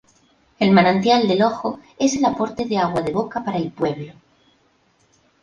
[0.57, 4.13] El Manantial del Ojo, es el aporte de agua de boca para el pueblo.